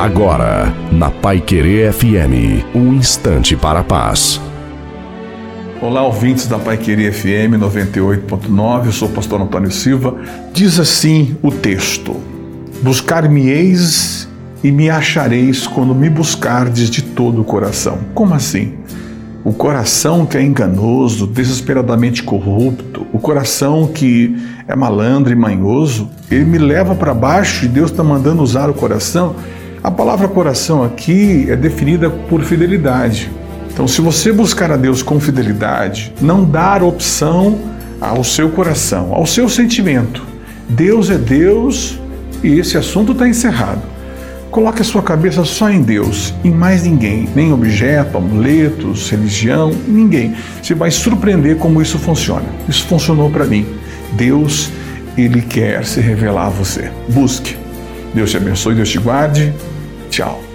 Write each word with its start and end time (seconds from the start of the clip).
Agora, 0.00 0.74
na 0.90 1.10
Pai 1.10 1.42
Querer 1.42 1.92
FM, 1.92 2.64
um 2.74 2.94
instante 2.94 3.54
para 3.54 3.80
a 3.80 3.84
paz. 3.84 4.40
Olá, 5.78 6.02
ouvintes 6.02 6.46
da 6.46 6.58
Pai 6.58 6.78
Querer 6.78 7.12
FM 7.12 7.60
98.9, 7.60 8.86
eu 8.86 8.92
sou 8.92 9.08
o 9.08 9.10
pastor 9.12 9.42
Antônio 9.42 9.70
Silva. 9.70 10.16
Diz 10.54 10.80
assim 10.80 11.36
o 11.42 11.50
texto: 11.50 12.16
Buscar-me-eis 12.80 14.26
e 14.64 14.72
me 14.72 14.88
achareis 14.88 15.66
quando 15.66 15.94
me 15.94 16.08
buscardes 16.08 16.88
de 16.88 17.02
todo 17.02 17.42
o 17.42 17.44
coração. 17.44 17.98
Como 18.14 18.32
assim? 18.32 18.78
O 19.44 19.52
coração 19.52 20.24
que 20.24 20.38
é 20.38 20.42
enganoso, 20.42 21.26
desesperadamente 21.26 22.22
corrupto, 22.22 23.06
o 23.12 23.18
coração 23.18 23.86
que 23.86 24.34
é 24.66 24.74
malandro 24.74 25.30
e 25.30 25.36
manhoso, 25.36 26.08
ele 26.30 26.46
me 26.46 26.56
leva 26.56 26.94
para 26.94 27.12
baixo 27.12 27.66
e 27.66 27.68
Deus 27.68 27.90
está 27.90 28.02
mandando 28.02 28.42
usar 28.42 28.70
o 28.70 28.74
coração. 28.74 29.36
A 29.82 29.90
palavra 29.90 30.28
coração 30.28 30.84
aqui 30.84 31.46
é 31.48 31.56
definida 31.56 32.10
por 32.10 32.42
fidelidade. 32.42 33.30
Então, 33.72 33.88
se 33.88 34.02
você 34.02 34.30
buscar 34.30 34.70
a 34.70 34.76
Deus 34.76 35.02
com 35.02 35.18
fidelidade, 35.18 36.12
não 36.20 36.44
dar 36.44 36.82
opção 36.82 37.58
ao 37.98 38.22
seu 38.22 38.50
coração, 38.50 39.14
ao 39.14 39.24
seu 39.24 39.48
sentimento. 39.48 40.22
Deus 40.68 41.08
é 41.08 41.16
Deus 41.16 41.98
e 42.42 42.58
esse 42.58 42.76
assunto 42.76 43.12
está 43.12 43.26
encerrado. 43.26 43.80
Coloque 44.50 44.82
a 44.82 44.84
sua 44.84 45.00
cabeça 45.00 45.44
só 45.46 45.70
em 45.70 45.80
Deus, 45.80 46.34
em 46.44 46.50
mais 46.50 46.82
ninguém, 46.82 47.26
nem 47.34 47.50
objeto, 47.50 48.18
amuletos, 48.18 49.08
religião, 49.08 49.72
ninguém. 49.88 50.34
Você 50.62 50.74
vai 50.74 50.90
surpreender 50.90 51.56
como 51.56 51.80
isso 51.80 51.98
funciona. 51.98 52.44
Isso 52.68 52.84
funcionou 52.86 53.30
para 53.30 53.46
mim. 53.46 53.64
Deus, 54.12 54.68
ele 55.16 55.40
quer 55.40 55.86
se 55.86 56.00
revelar 56.00 56.48
a 56.48 56.50
você. 56.50 56.90
Busque. 57.08 57.56
Deus 58.12 58.30
te 58.30 58.36
abençoe, 58.36 58.74
Deus 58.74 58.90
te 58.90 58.98
guarde. 58.98 59.54
Tchau. 60.10 60.49